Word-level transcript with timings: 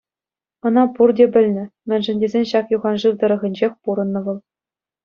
Ӑна 0.65 0.83
пурте 0.95 1.25
пӗлнӗ, 1.35 1.63
мӗншӗн 1.91 2.17
тесен 2.25 2.45
ҫак 2.53 2.65
юхан 2.77 2.95
шыв 3.05 3.13
тӑрӑхӗнчех 3.23 3.71
пурӑннӑ 3.83 4.19
вӑл. 4.27 4.37